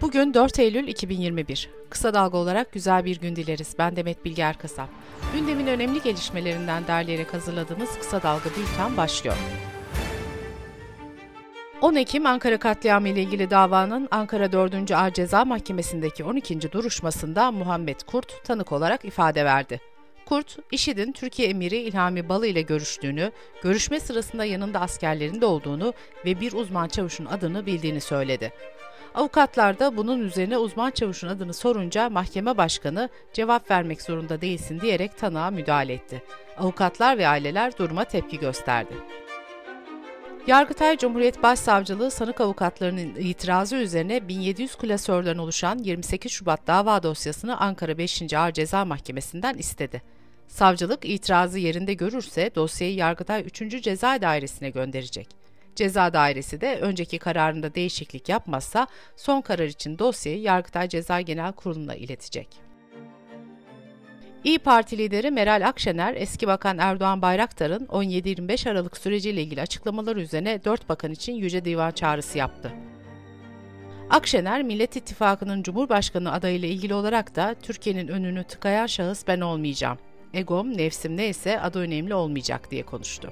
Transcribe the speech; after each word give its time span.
Bugün 0.00 0.34
4 0.34 0.58
Eylül 0.58 0.88
2021. 0.88 1.70
Kısa 1.90 2.14
dalga 2.14 2.38
olarak 2.38 2.72
güzel 2.72 3.04
bir 3.04 3.20
gün 3.20 3.36
dileriz. 3.36 3.74
Ben 3.78 3.96
Demet 3.96 4.24
Bilge 4.24 4.42
Erkasap. 4.42 4.88
Gündemin 5.34 5.66
önemli 5.66 6.02
gelişmelerinden 6.02 6.86
derleyerek 6.86 7.34
hazırladığımız 7.34 7.98
Kısa 7.98 8.22
Dalga 8.22 8.50
Bülten 8.50 8.96
başlıyor. 8.96 9.36
10 11.80 11.94
Ekim 11.94 12.26
Ankara 12.26 12.58
katliamı 12.58 13.08
ile 13.08 13.22
ilgili 13.22 13.50
davanın 13.50 14.08
Ankara 14.10 14.52
4. 14.52 14.90
Ağır 14.90 15.12
Ceza 15.12 15.44
Mahkemesi'ndeki 15.44 16.24
12. 16.24 16.72
duruşmasında 16.72 17.52
Muhammed 17.52 18.00
Kurt 18.06 18.44
tanık 18.44 18.72
olarak 18.72 19.04
ifade 19.04 19.44
verdi. 19.44 19.80
Kurt, 20.26 20.56
IŞİD'in 20.72 21.12
Türkiye 21.12 21.48
emiri 21.48 21.76
İlhami 21.76 22.28
Balı 22.28 22.46
ile 22.46 22.62
görüştüğünü, 22.62 23.32
görüşme 23.62 24.00
sırasında 24.00 24.44
yanında 24.44 24.80
askerlerin 24.80 25.40
de 25.40 25.46
olduğunu 25.46 25.92
ve 26.24 26.40
bir 26.40 26.52
uzman 26.52 26.88
çavuşun 26.88 27.26
adını 27.26 27.66
bildiğini 27.66 28.00
söyledi. 28.00 28.52
Avukatlar 29.14 29.78
da 29.78 29.96
bunun 29.96 30.20
üzerine 30.20 30.58
uzman 30.58 30.90
çavuşun 30.90 31.28
adını 31.28 31.54
sorunca 31.54 32.10
mahkeme 32.10 32.56
başkanı 32.56 33.08
cevap 33.32 33.70
vermek 33.70 34.02
zorunda 34.02 34.40
değilsin 34.40 34.80
diyerek 34.80 35.18
tanığa 35.18 35.50
müdahale 35.50 35.92
etti. 35.92 36.22
Avukatlar 36.58 37.18
ve 37.18 37.28
aileler 37.28 37.78
duruma 37.78 38.04
tepki 38.04 38.38
gösterdi. 38.38 38.94
Yargıtay 40.46 40.96
Cumhuriyet 40.96 41.42
Başsavcılığı 41.42 42.10
sanık 42.10 42.40
avukatlarının 42.40 43.14
itirazı 43.14 43.76
üzerine 43.76 44.28
1700 44.28 44.74
klasörden 44.74 45.38
oluşan 45.38 45.78
28 45.78 46.32
Şubat 46.32 46.66
dava 46.66 47.02
dosyasını 47.02 47.60
Ankara 47.60 47.98
5. 47.98 48.32
Ağır 48.32 48.52
Ceza 48.52 48.84
Mahkemesi'nden 48.84 49.54
istedi. 49.54 50.02
Savcılık 50.48 51.04
itirazı 51.04 51.58
yerinde 51.58 51.94
görürse 51.94 52.50
dosyayı 52.54 52.94
Yargıtay 52.94 53.42
3. 53.46 53.82
Ceza 53.82 54.22
Dairesi'ne 54.22 54.70
gönderecek. 54.70 55.37
Ceza 55.78 56.12
Dairesi 56.12 56.60
de 56.60 56.78
önceki 56.80 57.18
kararında 57.18 57.74
değişiklik 57.74 58.28
yapmazsa 58.28 58.86
son 59.16 59.40
karar 59.40 59.64
için 59.64 59.98
dosyayı 59.98 60.40
Yargıtay 60.40 60.88
Ceza 60.88 61.20
Genel 61.20 61.52
Kurulu'na 61.52 61.94
iletecek. 61.94 62.48
İyi 64.44 64.58
Parti 64.58 64.98
lideri 64.98 65.30
Meral 65.30 65.68
Akşener, 65.68 66.14
eski 66.16 66.46
bakan 66.46 66.78
Erdoğan 66.78 67.22
Bayraktar'ın 67.22 67.86
17-25 67.86 68.70
Aralık 68.70 68.96
süreciyle 68.96 69.42
ilgili 69.42 69.62
açıklamaları 69.62 70.20
üzerine 70.20 70.64
4 70.64 70.88
bakan 70.88 71.12
için 71.12 71.34
Yüce 71.34 71.64
Divan 71.64 71.90
çağrısı 71.90 72.38
yaptı. 72.38 72.72
Akşener, 74.10 74.62
Millet 74.62 74.96
İttifakı'nın 74.96 75.62
Cumhurbaşkanı 75.62 76.32
adayıyla 76.32 76.68
ilgili 76.68 76.94
olarak 76.94 77.36
da 77.36 77.54
Türkiye'nin 77.62 78.08
önünü 78.08 78.44
tıkayan 78.44 78.86
şahıs 78.86 79.26
ben 79.26 79.40
olmayacağım. 79.40 79.98
Egom, 80.34 80.76
nefsim 80.76 81.16
neyse 81.16 81.60
adı 81.60 81.78
önemli 81.78 82.14
olmayacak 82.14 82.70
diye 82.70 82.82
konuştu. 82.82 83.30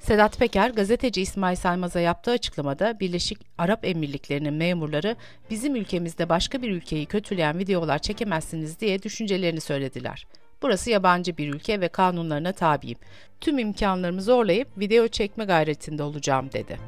Sedat 0.00 0.38
Peker, 0.38 0.70
gazeteci 0.70 1.22
İsmail 1.22 1.56
Saymaz'a 1.56 2.00
yaptığı 2.00 2.30
açıklamada 2.30 3.00
Birleşik 3.00 3.38
Arap 3.58 3.84
Emirlikleri'nin 3.84 4.54
memurları 4.54 5.16
bizim 5.50 5.76
ülkemizde 5.76 6.28
başka 6.28 6.62
bir 6.62 6.70
ülkeyi 6.70 7.06
kötüleyen 7.06 7.58
videolar 7.58 7.98
çekemezsiniz 7.98 8.80
diye 8.80 9.02
düşüncelerini 9.02 9.60
söylediler. 9.60 10.26
Burası 10.62 10.90
yabancı 10.90 11.36
bir 11.36 11.54
ülke 11.54 11.80
ve 11.80 11.88
kanunlarına 11.88 12.52
tabiyim. 12.52 12.98
Tüm 13.40 13.58
imkanlarımı 13.58 14.22
zorlayıp 14.22 14.68
video 14.78 15.08
çekme 15.08 15.44
gayretinde 15.44 16.02
olacağım 16.02 16.52
dedi. 16.52 16.78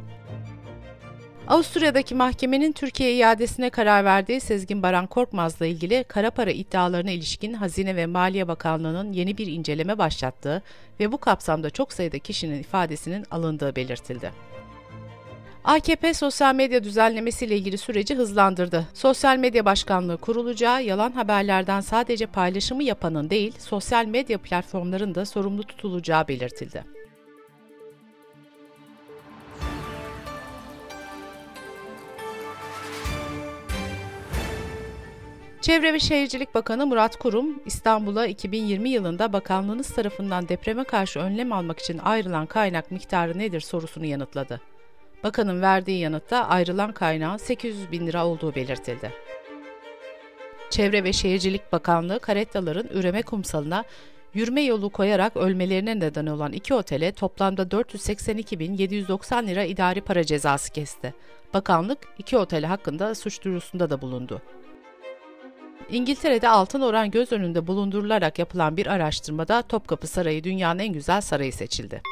Avusturya'daki 1.48 2.15
mahkemenin 2.15 2.73
Türkiye 2.73 3.15
iadesine 3.15 3.71
karar 3.71 4.05
verdiği 4.05 4.41
Sezgin 4.41 4.83
Baran 4.83 5.07
Korkmaz'la 5.07 5.67
ilgili 5.67 6.05
kara 6.09 6.31
para 6.31 6.51
iddialarına 6.51 7.11
ilişkin 7.11 7.55
Hazine 7.55 7.97
ve 7.97 8.07
Maliye 8.07 8.49
Bakanlığı'nın 8.49 9.12
yeni 9.12 9.39
bir 9.39 9.47
inceleme 9.47 9.99
başlattığı 9.99 10.62
ve 11.01 11.12
bu 11.12 11.19
kapsamda 11.19 11.71
çok 11.71 11.93
sayıda 11.93 12.19
kişinin 12.19 12.61
ifadesinin 12.61 13.25
alındığı 13.31 13.77
belirtildi. 13.77 14.31
AKP 15.65 16.15
sosyal 16.15 16.55
medya 16.55 16.84
düzenlemesiyle 16.84 17.56
ilgili 17.56 17.79
süreci 17.79 18.15
hızlandırdı. 18.15 18.87
Sosyal 18.95 19.37
Medya 19.37 19.65
Başkanlığı 19.65 20.17
kurulacağı, 20.17 20.83
yalan 20.83 21.12
haberlerden 21.12 21.81
sadece 21.81 22.27
paylaşımı 22.27 22.83
yapanın 22.83 23.31
değil, 23.31 23.55
sosyal 23.59 24.06
medya 24.06 24.39
platformlarında 24.39 25.27
sorumlu 25.27 25.62
tutulacağı 25.62 26.28
belirtildi. 26.28 27.02
Çevre 35.62 35.93
ve 35.93 36.00
Şehircilik 36.00 36.55
Bakanı 36.55 36.87
Murat 36.87 37.17
Kurum, 37.17 37.62
İstanbul'a 37.67 38.27
2020 38.27 38.91
yılında 38.91 39.33
bakanlığınız 39.33 39.95
tarafından 39.95 40.49
depreme 40.49 40.84
karşı 40.84 41.21
önlem 41.21 41.53
almak 41.53 41.78
için 41.78 41.99
ayrılan 41.99 42.47
kaynak 42.47 42.91
miktarı 42.91 43.39
nedir 43.39 43.61
sorusunu 43.61 44.06
yanıtladı. 44.06 44.61
Bakanın 45.25 45.62
verdiği 45.62 45.99
yanıtta 45.99 46.49
ayrılan 46.49 46.93
kaynağın 46.93 47.37
800 47.37 47.93
bin 47.93 48.06
lira 48.06 48.27
olduğu 48.27 48.55
belirtildi. 48.55 49.12
Çevre 50.71 51.05
ve 51.05 51.12
Şehircilik 51.12 51.72
Bakanlığı 51.72 52.21
karettaların 52.21 52.89
üreme 52.93 53.22
kumsalına 53.22 53.84
yürüme 54.34 54.62
yolu 54.62 54.91
koyarak 54.91 55.37
ölmelerine 55.37 56.01
neden 56.01 56.27
olan 56.27 56.53
iki 56.53 56.75
otele 56.75 57.12
toplamda 57.12 57.62
482.790 57.62 59.47
lira 59.47 59.65
idari 59.65 60.01
para 60.01 60.25
cezası 60.25 60.72
kesti. 60.72 61.15
Bakanlık 61.55 61.99
iki 62.19 62.37
otel 62.37 62.65
hakkında 62.65 63.15
suç 63.15 63.45
duyurusunda 63.45 63.91
da 63.91 64.01
bulundu. 64.01 64.43
İngiltere'de 65.92 66.48
altın 66.48 66.80
oran 66.80 67.10
göz 67.10 67.32
önünde 67.32 67.66
bulundurularak 67.66 68.38
yapılan 68.38 68.76
bir 68.76 68.86
araştırmada 68.86 69.62
Topkapı 69.62 70.06
Sarayı 70.06 70.44
dünyanın 70.44 70.78
en 70.78 70.92
güzel 70.92 71.20
sarayı 71.20 71.53
seçildi. 71.53 72.03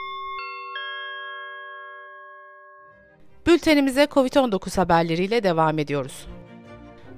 Bültenimize 3.46 4.04
COVID-19 4.04 4.76
haberleriyle 4.76 5.42
devam 5.42 5.78
ediyoruz. 5.78 6.26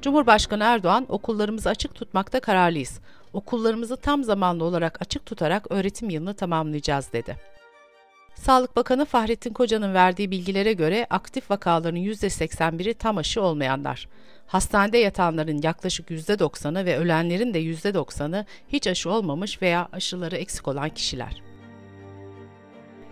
Cumhurbaşkanı 0.03 0.65
Erdoğan, 0.65 1.07
okullarımızı 1.09 1.71
açık 1.71 1.95
tutmakta 1.95 2.41
kararlıyız. 2.41 3.01
Okullarımızı 3.33 3.97
tam 3.97 4.25
zamanlı 4.25 4.65
olarak 4.65 5.03
açık 5.03 5.27
tutarak 5.27 5.71
öğretim 5.71 6.11
yılını 6.11 6.35
tamamlayacağız 6.35 7.13
dedi. 7.13 7.37
Sağlık 8.35 8.77
Bakanı 8.77 9.05
Fahrettin 9.05 9.53
Koca'nın 9.53 9.95
verdiği 9.95 10.31
bilgilere 10.31 10.73
göre 10.73 11.07
aktif 11.11 11.51
vakaların 11.51 12.01
%81'i 12.01 12.95
tam 12.95 13.19
aşı 13.19 13.43
olmayanlar. 13.43 14.09
Hastanede 14.53 14.99
yatanların 14.99 15.61
yaklaşık 15.63 16.11
%90'ı 16.11 16.85
ve 16.85 16.97
ölenlerin 16.97 17.55
de 17.55 17.63
%90'ı 17.63 18.47
hiç 18.69 18.87
aşı 18.87 19.11
olmamış 19.11 19.63
veya 19.63 19.89
aşıları 19.93 20.37
eksik 20.37 20.69
olan 20.69 20.89
kişiler. 20.89 21.43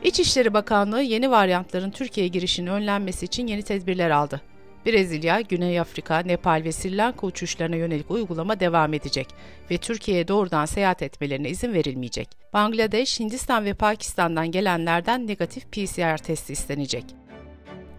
İçişleri 0.04 0.54
Bakanlığı 0.54 1.02
yeni 1.02 1.30
varyantların 1.30 1.90
Türkiye'ye 1.90 2.28
girişinin 2.28 2.66
önlenmesi 2.66 3.24
için 3.24 3.46
yeni 3.46 3.62
tedbirler 3.62 4.10
aldı. 4.10 4.40
Brezilya, 4.86 5.40
Güney 5.40 5.80
Afrika, 5.80 6.18
Nepal 6.18 6.62
ve 6.64 6.72
Sri 6.72 6.96
Lanka 6.96 7.26
uçuşlarına 7.26 7.76
yönelik 7.76 8.10
uygulama 8.10 8.60
devam 8.60 8.94
edecek 8.94 9.26
ve 9.70 9.78
Türkiye'ye 9.78 10.28
doğrudan 10.28 10.64
seyahat 10.64 11.02
etmelerine 11.02 11.48
izin 11.48 11.74
verilmeyecek. 11.74 12.28
Bangladeş, 12.52 13.20
Hindistan 13.20 13.64
ve 13.64 13.74
Pakistan'dan 13.74 14.50
gelenlerden 14.50 15.26
negatif 15.26 15.72
PCR 15.72 16.16
testi 16.16 16.52
istenecek. 16.52 17.04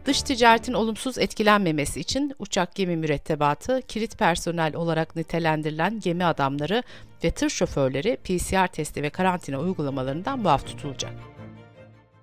Dış 0.06 0.22
ticaretin 0.22 0.74
olumsuz 0.74 1.18
etkilenmemesi 1.18 2.00
için 2.00 2.34
uçak 2.40 2.76
gemi 2.76 2.98
mürettebatı, 2.98 3.82
kilit 3.88 4.18
personel 4.18 4.76
olarak 4.76 5.16
nitelendirilen 5.16 6.00
gemi 6.00 6.26
adamları 6.26 6.84
ve 7.24 7.32
tır 7.32 7.50
şoförleri 7.50 8.18
PCR 8.18 8.68
testi 8.68 9.04
ve 9.04 9.10
karantina 9.10 9.60
uygulamalarından 9.60 10.40
muaf 10.40 10.68
tutulacak. 10.68 11.14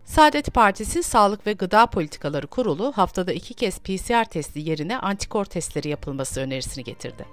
Saadet 0.05 0.55
Partisi 0.55 1.03
Sağlık 1.03 1.47
ve 1.47 1.53
Gıda 1.53 1.87
Politikaları 1.87 2.47
Kurulu 2.47 2.93
haftada 2.93 3.33
iki 3.33 3.55
kez 3.55 3.79
PCR 3.79 4.25
testi 4.25 4.61
yerine 4.61 4.99
antikor 4.99 5.45
testleri 5.45 5.89
yapılması 5.89 6.41
önerisini 6.41 6.85
getirdi. 6.85 7.27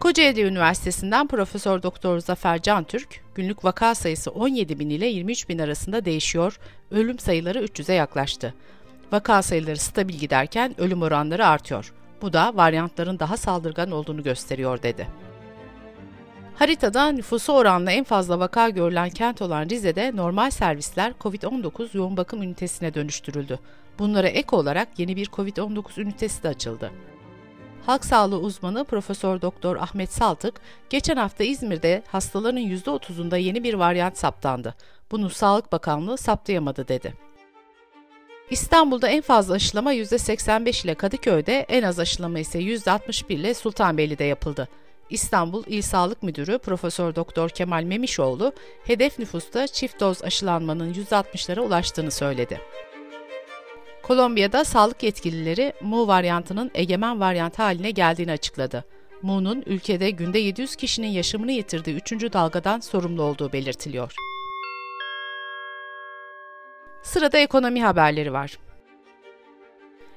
Kocaeli 0.00 0.42
Üniversitesi'nden 0.42 1.26
Profesör 1.26 1.82
Doktor 1.82 2.18
Zafer 2.18 2.62
Cantürk, 2.62 3.24
günlük 3.34 3.64
vaka 3.64 3.94
sayısı 3.94 4.30
17 4.30 4.78
bin 4.78 4.90
ile 4.90 5.06
23 5.06 5.48
bin 5.48 5.58
arasında 5.58 6.04
değişiyor, 6.04 6.58
ölüm 6.90 7.18
sayıları 7.18 7.64
300'e 7.64 7.94
yaklaştı. 7.94 8.54
Vaka 9.12 9.42
sayıları 9.42 9.76
stabil 9.76 10.14
giderken 10.14 10.80
ölüm 10.80 11.02
oranları 11.02 11.46
artıyor. 11.46 11.92
Bu 12.22 12.32
da 12.32 12.52
varyantların 12.54 13.18
daha 13.18 13.36
saldırgan 13.36 13.90
olduğunu 13.90 14.22
gösteriyor 14.22 14.82
dedi. 14.82 15.08
Haritada 16.54 17.12
nüfusu 17.12 17.52
oranla 17.52 17.90
en 17.90 18.04
fazla 18.04 18.38
vaka 18.38 18.68
görülen 18.68 19.10
kent 19.10 19.42
olan 19.42 19.68
Rize'de 19.68 20.16
normal 20.16 20.50
servisler 20.50 21.12
COVID-19 21.20 21.96
yoğun 21.96 22.16
bakım 22.16 22.42
ünitesine 22.42 22.94
dönüştürüldü. 22.94 23.58
Bunlara 23.98 24.28
ek 24.28 24.56
olarak 24.56 24.88
yeni 24.98 25.16
bir 25.16 25.26
COVID-19 25.26 26.00
ünitesi 26.00 26.42
de 26.42 26.48
açıldı. 26.48 26.90
Halk 27.86 28.04
sağlığı 28.04 28.38
uzmanı 28.38 28.84
Profesör 28.84 29.42
Doktor 29.42 29.76
Ahmet 29.76 30.12
Saltık, 30.12 30.54
geçen 30.90 31.16
hafta 31.16 31.44
İzmir'de 31.44 32.02
hastaların 32.06 32.62
%30'unda 32.62 33.38
yeni 33.38 33.64
bir 33.64 33.74
varyant 33.74 34.18
saptandı. 34.18 34.74
Bunu 35.10 35.30
Sağlık 35.30 35.72
Bakanlığı 35.72 36.18
saptayamadı 36.18 36.88
dedi. 36.88 37.27
İstanbul'da 38.50 39.08
en 39.08 39.20
fazla 39.20 39.54
aşılama 39.54 39.94
%85 39.94 40.84
ile 40.84 40.94
Kadıköy'de, 40.94 41.66
en 41.68 41.82
az 41.82 41.98
aşılama 41.98 42.38
ise 42.38 42.58
%61 42.58 43.32
ile 43.32 43.54
Sultanbeyli'de 43.54 44.24
yapıldı. 44.24 44.68
İstanbul 45.10 45.64
İl 45.66 45.82
Sağlık 45.82 46.22
Müdürü 46.22 46.58
Profesör 46.58 47.14
Doktor 47.14 47.48
Kemal 47.48 47.82
Memişoğlu, 47.82 48.52
hedef 48.84 49.18
nüfusta 49.18 49.66
çift 49.66 50.00
doz 50.00 50.24
aşılanmanın 50.24 50.94
%60'lara 50.94 51.60
ulaştığını 51.60 52.10
söyledi. 52.10 52.60
Kolombiya'da 54.02 54.64
sağlık 54.64 55.02
yetkilileri 55.02 55.72
Mu 55.80 56.06
varyantının 56.06 56.70
egemen 56.74 57.20
varyant 57.20 57.58
haline 57.58 57.90
geldiğini 57.90 58.32
açıkladı. 58.32 58.84
Mu'nun 59.22 59.62
ülkede 59.66 60.10
günde 60.10 60.38
700 60.38 60.76
kişinin 60.76 61.08
yaşamını 61.08 61.52
yitirdiği 61.52 61.96
3. 61.96 62.12
dalgadan 62.12 62.80
sorumlu 62.80 63.22
olduğu 63.22 63.52
belirtiliyor. 63.52 64.14
Sırada 67.08 67.38
ekonomi 67.38 67.84
haberleri 67.84 68.32
var. 68.32 68.58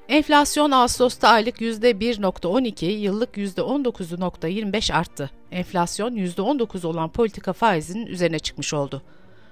Enflasyon 0.08 0.70
Ağustos'ta 0.70 1.28
aylık 1.28 1.60
%1.12, 1.60 2.84
yıllık 2.84 3.36
%19.25 3.36 4.94
arttı. 4.94 5.30
Enflasyon 5.50 6.16
%19 6.16 6.86
olan 6.86 7.12
politika 7.12 7.52
faizinin 7.52 8.06
üzerine 8.06 8.38
çıkmış 8.38 8.74
oldu. 8.74 9.02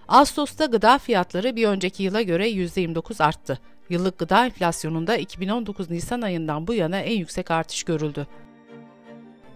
Ağustos'ta 0.08 0.64
gıda 0.64 0.98
fiyatları 0.98 1.56
bir 1.56 1.68
önceki 1.68 2.02
yıla 2.02 2.22
göre 2.22 2.50
%29 2.50 3.24
arttı. 3.24 3.58
Yıllık 3.90 4.18
gıda 4.18 4.44
enflasyonunda 4.44 5.16
2019 5.16 5.90
Nisan 5.90 6.20
ayından 6.20 6.66
bu 6.66 6.74
yana 6.74 7.00
en 7.00 7.18
yüksek 7.18 7.50
artış 7.50 7.82
görüldü. 7.82 8.26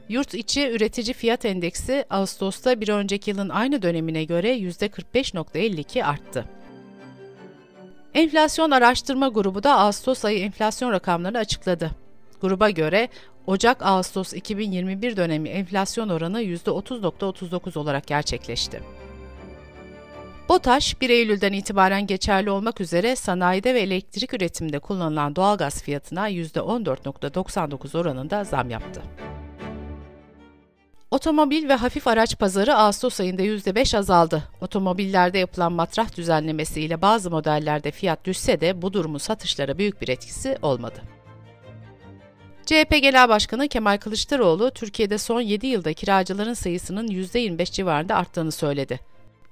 Yurt 0.09 0.35
içi 0.35 0.71
üretici 0.71 1.15
fiyat 1.15 1.45
endeksi 1.45 2.05
Ağustos'ta 2.11 2.81
bir 2.81 2.89
önceki 2.89 3.31
yılın 3.31 3.49
aynı 3.49 3.83
dönemine 3.83 4.25
göre 4.25 4.59
%45.52 4.59 6.05
arttı. 6.05 6.45
Enflasyon 8.15 8.71
Araştırma 8.71 9.29
Grubu 9.29 9.63
da 9.63 9.79
Ağustos 9.79 10.25
ayı 10.25 10.39
enflasyon 10.39 10.93
rakamlarını 10.93 11.39
açıkladı. 11.39 11.91
Gruba 12.41 12.71
göre 12.71 13.09
Ocak-Ağustos 13.47 14.33
2021 14.33 15.17
dönemi 15.17 15.49
enflasyon 15.49 16.09
oranı 16.09 16.43
%30.39 16.43 17.79
olarak 17.79 18.07
gerçekleşti. 18.07 18.81
BOTAŞ, 20.49 21.01
1 21.01 21.11
Eylül'den 21.11 21.53
itibaren 21.53 22.07
geçerli 22.07 22.51
olmak 22.51 22.81
üzere 22.81 23.17
sanayide 23.17 23.75
ve 23.75 23.81
elektrik 23.81 24.35
üretiminde 24.35 24.79
kullanılan 24.79 25.37
doğalgaz 25.37 25.83
fiyatına 25.83 26.31
%14.99 26.31 27.99
oranında 27.99 28.45
zam 28.45 28.71
yaptı. 28.71 29.03
Otomobil 31.15 31.69
ve 31.69 31.75
hafif 31.75 32.07
araç 32.07 32.39
pazarı 32.39 32.77
Ağustos 32.77 33.21
ayında 33.21 33.43
%5 33.43 33.99
azaldı. 33.99 34.43
Otomobillerde 34.61 35.39
yapılan 35.39 35.73
matrah 35.73 36.17
düzenlemesiyle 36.17 37.03
bazı 37.03 37.31
modellerde 37.31 37.91
fiyat 37.91 38.25
düşse 38.25 38.61
de 38.61 38.83
bu 38.83 38.93
durumun 38.93 39.19
satışlara 39.19 39.79
büyük 39.79 40.01
bir 40.01 40.09
etkisi 40.09 40.59
olmadı. 40.63 41.03
CHP 42.67 42.91
Genel 42.91 43.29
Başkanı 43.29 43.69
Kemal 43.69 43.99
Kılıçdaroğlu, 43.99 44.71
Türkiye'de 44.71 45.19
son 45.19 45.41
7 45.41 45.67
yılda 45.67 45.93
kiracıların 45.93 46.55
sayısının 46.55 47.09
%25 47.09 47.73
civarında 47.73 48.17
arttığını 48.17 48.53
söyledi. 48.53 49.01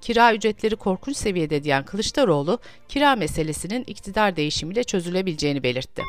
Kira 0.01 0.33
ücretleri 0.33 0.75
korkunç 0.75 1.17
seviyede 1.17 1.63
diyen 1.63 1.85
Kılıçdaroğlu, 1.85 2.59
kira 2.87 3.15
meselesinin 3.15 3.83
iktidar 3.83 4.35
değişimiyle 4.35 4.83
çözülebileceğini 4.83 5.63
belirtti. 5.63 6.01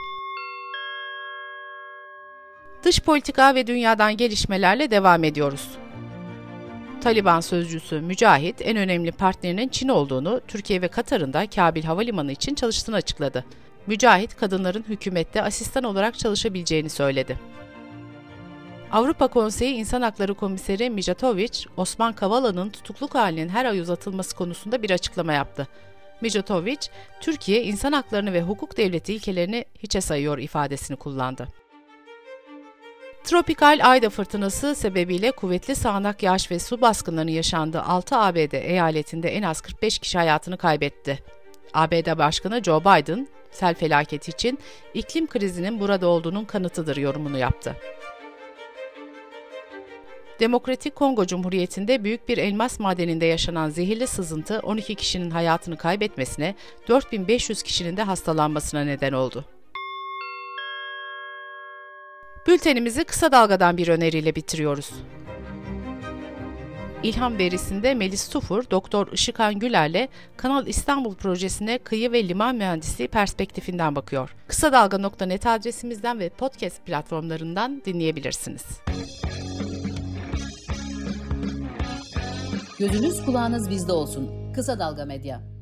Dış 2.84 3.00
politika 3.00 3.54
ve 3.54 3.66
dünyadan 3.66 4.16
gelişmelerle 4.16 4.90
devam 4.90 5.24
ediyoruz. 5.24 5.68
Taliban 7.00 7.40
sözcüsü 7.40 8.00
Mücahit, 8.00 8.56
en 8.60 8.76
önemli 8.76 9.12
partnerinin 9.12 9.68
Çin 9.68 9.88
olduğunu, 9.88 10.40
Türkiye 10.48 10.82
ve 10.82 10.88
Katar'ın 10.88 11.32
da 11.32 11.46
Kabil 11.50 11.84
Havalimanı 11.84 12.32
için 12.32 12.54
çalıştığını 12.54 12.96
açıkladı. 12.96 13.44
Mücahit, 13.86 14.36
kadınların 14.36 14.84
hükümette 14.88 15.42
asistan 15.42 15.84
olarak 15.84 16.18
çalışabileceğini 16.18 16.90
söyledi. 16.90 17.38
Avrupa 18.92 19.26
Konseyi 19.28 19.74
İnsan 19.74 20.02
Hakları 20.02 20.34
Komiseri 20.34 20.90
Mijatovic, 20.90 21.64
Osman 21.76 22.12
Kavala'nın 22.12 22.70
tutukluk 22.70 23.14
halinin 23.14 23.48
her 23.48 23.64
ay 23.64 23.80
uzatılması 23.80 24.36
konusunda 24.36 24.82
bir 24.82 24.90
açıklama 24.90 25.32
yaptı. 25.32 25.68
Mijatovic, 26.20 26.78
Türkiye 27.20 27.62
insan 27.62 27.92
haklarını 27.92 28.32
ve 28.32 28.42
hukuk 28.42 28.76
devleti 28.76 29.14
ilkelerini 29.14 29.64
hiçe 29.78 30.00
sayıyor 30.00 30.38
ifadesini 30.38 30.96
kullandı. 30.96 31.63
Tropikal 33.24 33.80
Ayda 33.82 34.10
fırtınası 34.10 34.74
sebebiyle 34.74 35.30
kuvvetli 35.30 35.74
sağanak 35.74 36.22
yağış 36.22 36.50
ve 36.50 36.58
su 36.58 36.80
baskınlarının 36.80 37.30
yaşandığı 37.30 37.82
6 37.82 38.16
ABD 38.16 38.52
eyaletinde 38.52 39.28
en 39.28 39.42
az 39.42 39.60
45 39.60 39.98
kişi 39.98 40.18
hayatını 40.18 40.56
kaybetti. 40.56 41.18
ABD 41.74 42.18
Başkanı 42.18 42.62
Joe 42.62 42.80
Biden, 42.80 43.28
sel 43.50 43.74
felaketi 43.74 44.30
için 44.30 44.58
iklim 44.94 45.26
krizinin 45.26 45.80
burada 45.80 46.06
olduğunun 46.06 46.44
kanıtıdır 46.44 46.96
yorumunu 46.96 47.38
yaptı. 47.38 47.76
Demokratik 50.40 50.94
Kongo 50.96 51.26
Cumhuriyeti'nde 51.26 52.04
büyük 52.04 52.28
bir 52.28 52.38
elmas 52.38 52.80
madeninde 52.80 53.26
yaşanan 53.26 53.70
zehirli 53.70 54.06
sızıntı 54.06 54.60
12 54.62 54.94
kişinin 54.94 55.30
hayatını 55.30 55.76
kaybetmesine, 55.76 56.54
4500 56.88 57.62
kişinin 57.62 57.96
de 57.96 58.02
hastalanmasına 58.02 58.84
neden 58.84 59.12
oldu. 59.12 59.44
Bültenimizi 62.54 63.04
kısa 63.04 63.32
dalgadan 63.32 63.76
bir 63.76 63.88
öneriyle 63.88 64.34
bitiriyoruz. 64.34 64.90
İlham 67.02 67.38
verisinde 67.38 67.94
Melis 67.94 68.28
Tufur, 68.28 68.70
Doktor 68.70 69.12
Işıkhan 69.12 69.58
Güler'le 69.58 70.08
Kanal 70.36 70.66
İstanbul 70.66 71.14
projesine 71.14 71.78
kıyı 71.78 72.12
ve 72.12 72.28
liman 72.28 72.56
mühendisliği 72.56 73.08
perspektifinden 73.08 73.96
bakıyor. 73.96 74.34
Kısa 74.48 74.72
Dalga.net 74.72 75.46
adresimizden 75.46 76.18
ve 76.18 76.28
podcast 76.28 76.86
platformlarından 76.86 77.82
dinleyebilirsiniz. 77.84 78.64
Gözünüz 82.78 83.24
kulağınız 83.24 83.70
bizde 83.70 83.92
olsun. 83.92 84.52
Kısa 84.52 84.78
Dalga 84.78 85.04
Medya. 85.04 85.53